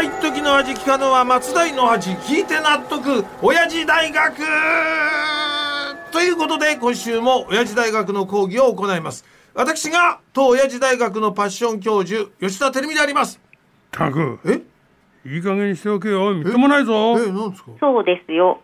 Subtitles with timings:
[0.00, 3.22] は一時の味聞かぬは松代の味聞いて納得。
[3.42, 4.34] 親父大学
[6.10, 9.26] ということで今週も親父大学の講義を行います。
[9.52, 13.38] 私が当親父大学のパッション教授吉田照美であります。
[13.90, 14.38] たく。
[14.46, 14.62] え？
[15.28, 16.32] いい加減にしておけよ。
[16.34, 17.18] みっともないぞ。
[17.18, 17.72] えなんですか？
[17.78, 18.62] そうですよ。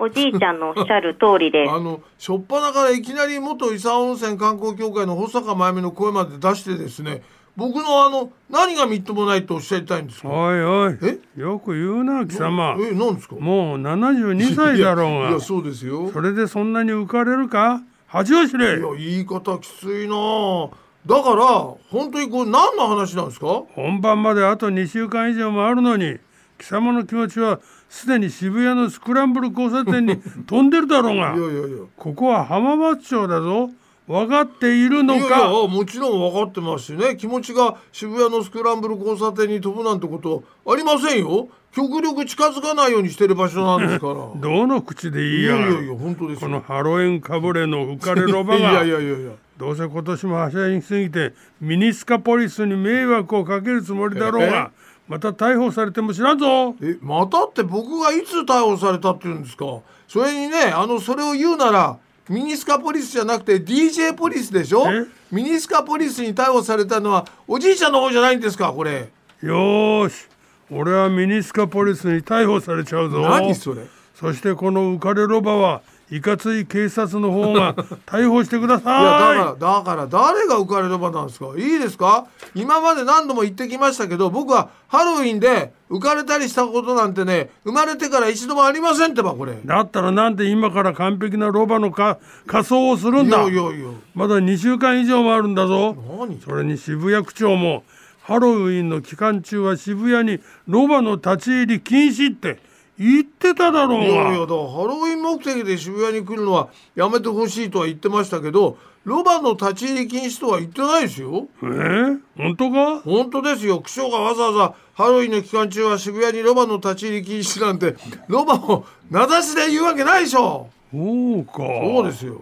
[0.00, 1.70] おじいちゃんのおっしゃる通りです。
[1.70, 7.22] あの初っ端からいきなり元伊佐温泉観光協会の保坂真由美の声まで出してですね
[7.56, 10.28] 僕のあの何がみっともないとおっしゃりたいんですか？
[10.28, 10.98] おいおい。
[11.02, 11.18] え？
[11.40, 12.76] よく言うな貴様。
[12.80, 13.34] えなんですか？
[13.36, 15.30] もう72歳だろうが。
[15.30, 16.10] いやそうですよ。
[16.12, 17.82] それでそんなに浮かれるか？
[18.06, 18.78] 恥を知れ。
[18.78, 20.14] いや言い方きついな。
[20.16, 20.68] あ
[21.04, 21.44] だから
[21.90, 23.64] 本当にこれ何の話なんですか？
[23.74, 26.18] 本番まであと2週間以上もあるのに
[26.58, 31.34] 貴様の気持ちはすでに渋谷のスクランブル交差点に飛んでるだろうが。
[31.34, 31.78] いやいやいや。
[31.96, 33.70] ここは浜松町だぞ
[34.08, 37.16] 分かっているのいやいかやもちろん分かってますしね。
[37.16, 41.48] 気持ちが渋谷のスクランブル交差点に飛ぶなんてことありませんよ。
[41.74, 44.14] 極力近づかないようにしてる場所なんですから。
[44.36, 46.48] どの口で言いいやいやいや本当ですよ。
[46.48, 49.30] このハロウィンかぶれの浮かれロバいやがいやいやいや。
[49.56, 54.72] どうせ今年もはしゃぎすぎてミニスカポリスに迷惑をかけるつもりだろうが
[55.08, 56.74] また逮捕されても知らんぞ。
[56.82, 59.64] えまたって僕がいつ逮捕されたって言うんですか？
[60.08, 61.96] それにねあのそれを言うなら
[62.28, 64.84] ミニスカポリスじゃなくて DJ ポリスでしょ？
[64.90, 65.06] え？
[65.30, 69.08] ミニスカポリスに逮捕されたのはおじいちゃんの方じゃないんですかこれ。
[69.42, 70.26] よーし。
[70.70, 73.20] 俺はミニスカポリスに逮捕されちゃうぞ。
[73.22, 73.86] 何それ？
[74.14, 75.82] そしてこの浮かれロバは
[76.14, 77.74] いかつい警察の方が
[78.04, 78.78] 逮捕してくだい。
[78.78, 81.46] やだかさらだから誰が浮かれればなんですか？
[81.56, 82.26] いいですか？
[82.54, 89.52] 今まで何度も言ってきましたけど僕はハロウィンで浮かれたりしたことなんてね生まれてから一度もありませんってばこれ。
[89.52, 93.38] いいだったらなんで今から完璧なロバのか仮装をするんだ。
[93.38, 93.88] やいやいや。
[94.14, 95.96] まだ2週間以上もあるんだぞ。
[96.18, 96.38] 何？
[96.44, 97.84] それに渋谷区長も
[98.24, 102.58] ハロウィンの期間中は渋谷にロバの立ち入り禁止って
[102.98, 111.48] 言ってただろういやいやだハロウィン目的で渋谷に来るのはやめてほしいとは言ってましたけどロバの立ち入り禁止とは言ってないですよ。
[111.62, 111.66] え？
[111.66, 113.00] ー、本当か？
[113.00, 113.80] 本当ですよ。
[113.80, 117.96] 区長がわざわざハロウィンの期間中は渋谷にロバの立ち入り禁止なんて
[118.28, 120.68] ロバを名指しで言うわけないでしょ。
[120.92, 120.98] そ
[121.38, 121.56] うか。
[121.56, 122.40] そうですよ。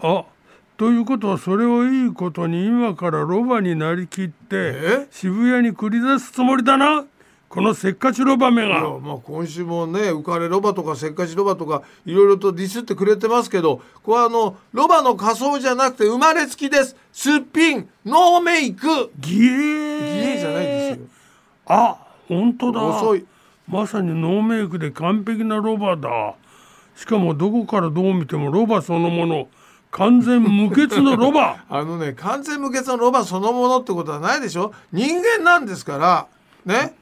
[0.00, 0.24] あ
[0.76, 5.06] ということはそれをいいことに今からロバになりきってえ？
[5.12, 7.04] 渋谷に繰り出すつもりだな
[7.52, 16.96] このせっかちロバめいやがまあ今週もね浮かれロバとかせっかちロバとかいろいろとディスってくれてますけどこれはあのロバの仮装じゃなくて生まれつきです。
[17.12, 19.12] すっぴんノーメイク。
[19.18, 19.44] ギエギ
[20.30, 21.06] エじゃないですよ。
[21.66, 22.82] あ本当だ。
[22.82, 23.26] 遅い。
[23.68, 26.34] まさにノーメイクで完璧なロバだ。
[26.96, 29.48] しかもどこからどう見てもロバそのもの。
[29.90, 31.62] 完全無欠のロバ。
[31.68, 34.72] あのね完全無欠のロバそのものってことはないでしょ。
[34.90, 36.28] 人間なんですから
[36.64, 36.94] ね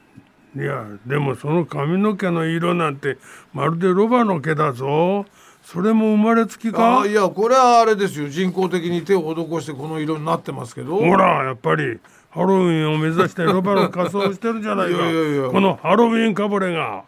[0.55, 3.17] いやでもその髪の毛の色なんて
[3.53, 5.25] まるでロバの毛だぞ。
[5.63, 8.27] それも生まれつきあかいやこれはあれですよ。
[8.27, 10.97] 人工的に手を施してこの色になってますけど。
[10.97, 11.99] ほらやっぱり
[12.31, 14.97] ハロウィンを目指してロバの仮装をしてるじゃないか。
[14.97, 15.49] いやいやいや。
[15.49, 17.03] このハロウィンかぶれが。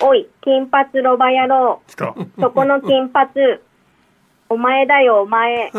[0.00, 1.80] おい、金髪ロバ野郎。
[1.86, 2.14] 来た。
[2.40, 3.30] そこの金髪。
[4.52, 5.70] お前だよ、お前。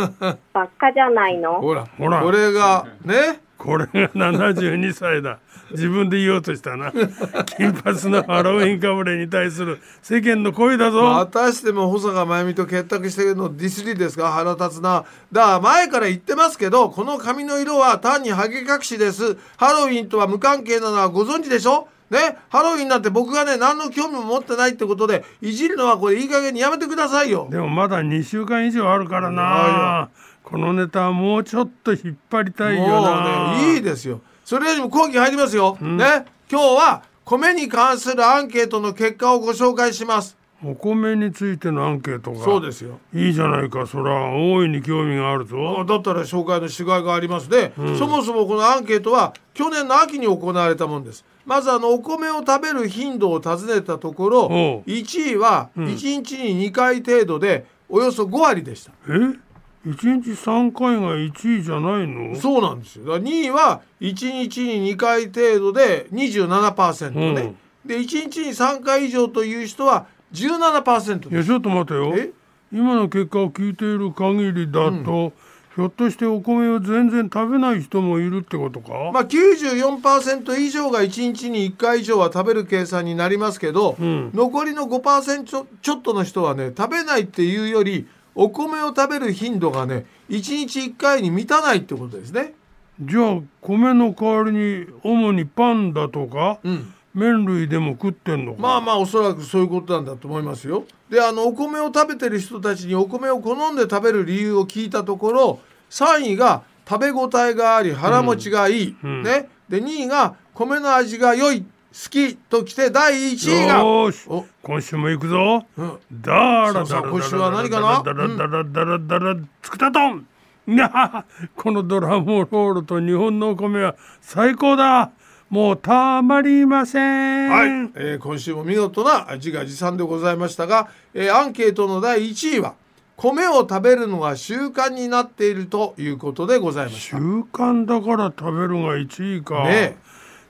[0.52, 1.62] ばっかじゃないの？
[1.62, 2.22] ほらほら。
[2.22, 3.40] これがね？
[3.56, 5.38] これが72歳だ。
[5.72, 6.92] 自分で言おうとしたな。
[6.92, 14.32] 金髪のハロウィンかぶれに対する世間の声だぞ、またしても保坂真由美と結託してるのディスリですか？
[14.32, 15.06] 腹立つな。
[15.32, 19.38] だから前から言ってますけどこの髪の色は単にハゲ隠しです。
[19.56, 21.88] ハロウィンとは無関係なのはご存知でしょ？
[22.14, 27.48] ねハロウィンなんて僕がね何の興味も持ってないってことでいじるのはこれいい加減にやめてくださいよ。
[27.52, 30.10] でもまだ2週間以上あるからな。
[30.44, 34.22] このネタはもうちょっと引っ張りたいよもなうねいいですよ。
[34.46, 36.26] それよりも講義入りますよ、ね。
[36.52, 43.00] 今日は米に関するアンケートの結果をご紹介しますお米についてのアンケートがそうですよ。
[43.14, 43.86] いいじゃないか。
[43.86, 45.84] そら大いに興味があるぞ。
[45.86, 51.26] だったら紹介のしがいがありますね、そもそもこのアンケートは去年の秋に行われたものです。
[51.46, 54.90] まずあのお米を食べる頻度を尋ねたところおう。
[54.90, 59.38] 1位は1日に2回程度でおよそ5割でした、え？
[59.86, 62.38] 一日3回が1位じゃないの？
[62.38, 63.04] そうなんですよ。
[63.04, 67.56] だから2位は1日に2回程度で27%ね、
[67.86, 71.34] で1日に3回以上という人は17%です。
[71.34, 72.14] いやちょっと待てよ。
[72.18, 72.32] え？
[72.72, 75.32] 今の結果を聞いている限りだと、
[75.76, 84.32] ひょっとしてお米を全然食べない人もいるってことか、まあ、94%以上が1日に1回以上は食べる計算になりますけど、ん。
[84.34, 92.54] 残りの5%ちょちょっとの人はね食べないっていうよりお米を食べる頻度がね1日1回に満たないってことですね。
[93.02, 98.62] じゃあ米の代わりに主にパンだとか、うん麺類でも食ってんのか？
[98.62, 100.86] まあまあおそらくそういうことなんだと思いますよ。
[101.10, 109.24] であのお米を食べてる人たちにお米を好んで食べる理由を聞いたところ3位が食べ応えがあり腹持ちがいい、ん。
[109.24, 111.68] ね、で2位が米の味が良い好
[112.10, 113.80] きときて第1位が。
[113.80, 114.26] よーし。
[114.28, 114.46] お。
[114.64, 115.66] 今週も行くぞ。
[115.78, 116.00] うん。
[116.12, 120.26] だらだら今週は何かなだらだらだらだらつくたとん
[120.66, 121.26] なあ
[121.56, 125.12] このドラムロールと日本のお米は最高だ
[125.54, 127.50] もうたまりません。
[127.52, 132.74] はい、えー今週も見事な自画自賛でございましたが、えーアンケートの第1位は
[133.18, 139.70] 米を食べるのが習慣になっているということでございまし習慣だから食べるが1位か、た。
[139.70, 139.96] ね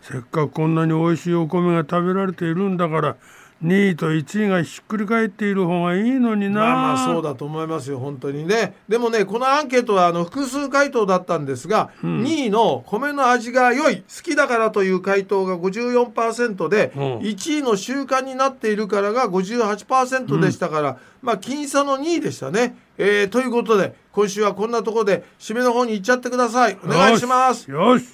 [0.04, 3.18] せっかくこんなに美味しいお米が食べられているんだから
[3.64, 6.60] 2位と1位がひっくり返っている方がいいのにな。
[6.60, 8.76] まあまあそうだと思いますよ本当にね。
[8.90, 17.02] でもねこのアンケートはあの複数回答だったんですが、2位の米の味が良い好きだからという回答が54%で、うん。
[17.20, 26.78] 1位の習慣になっているからが58%でしたから、まあ僅差の2位でしたね、えーということで今週はこんなところで締めの方に行っちゃってください。
[26.84, 27.72] お願いします。
[27.72, 28.06] よし。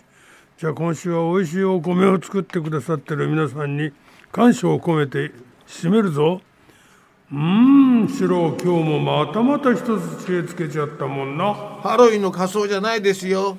[0.59, 3.91] じゃあ今週は美味しいお米を作ってくださってる皆さんに
[4.31, 5.31] 感謝を込めて
[5.67, 6.41] 締めるぞ。
[7.31, 11.53] うーんシロ今日もまたまた一つ知恵つけちゃったもんな。
[11.81, 13.57] ハロウィンの仮装じゃないですよ。